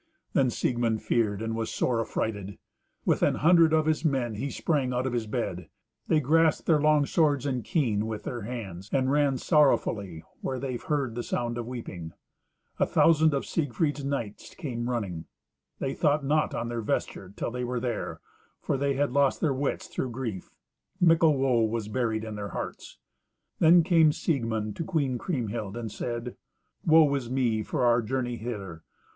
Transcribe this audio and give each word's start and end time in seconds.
Then 0.33 0.49
Siegmund 0.49 1.03
feared 1.03 1.43
and 1.43 1.55
was 1.55 1.69
sore 1.69 2.01
affrighted. 2.01 2.57
With 3.05 3.21
an 3.21 3.35
hundred 3.35 3.71
of 3.71 3.85
his 3.85 4.03
men 4.03 4.33
he 4.33 4.49
sprang 4.49 4.93
out 4.93 5.05
of 5.05 5.13
his 5.13 5.27
bed; 5.27 5.69
they 6.07 6.19
grasped 6.19 6.65
their 6.65 6.81
long 6.81 7.05
swords 7.05 7.45
and 7.45 7.63
keen, 7.63 8.07
with 8.07 8.23
their 8.23 8.41
hands, 8.41 8.89
and 8.91 9.11
ran 9.11 9.37
sorrowfully 9.37 10.23
where 10.41 10.57
they 10.57 10.77
heard 10.77 11.13
the 11.13 11.21
sound 11.21 11.55
of 11.59 11.67
weeping. 11.67 12.13
A 12.79 12.85
thousand 12.87 13.35
of 13.35 13.45
Siegfried's 13.45 14.03
knights 14.03 14.55
came 14.55 14.89
running. 14.89 15.25
They 15.77 15.93
thought 15.93 16.25
not 16.25 16.55
on 16.55 16.67
their 16.67 16.81
vesture 16.81 17.31
till 17.37 17.51
they 17.51 17.63
were 17.63 17.79
there, 17.79 18.21
for 18.59 18.77
they 18.77 18.95
had 18.95 19.11
lost 19.11 19.39
their 19.39 19.53
wits 19.53 19.85
through 19.85 20.09
grief. 20.09 20.49
Mickle 20.99 21.37
woe 21.37 21.61
was 21.63 21.87
buried 21.89 22.23
in 22.23 22.33
their 22.33 22.49
hearts. 22.49 22.97
Then 23.59 23.83
came 23.83 24.11
Siegmund 24.11 24.75
to 24.77 24.83
Queen 24.83 25.19
Kriemhild, 25.19 25.77
and 25.77 25.91
said, 25.91 26.37
"Woe 26.83 27.13
is 27.13 27.29
me 27.29 27.61
for 27.61 27.85
our 27.85 28.01
journey 28.01 28.37
hither! 28.37 28.81